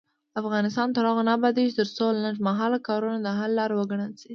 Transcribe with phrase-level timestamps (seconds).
[0.41, 4.29] افغانستان تر هغو نه ابادیږي، ترڅو لنډمهاله کارونه د حل لاره وګڼل شي.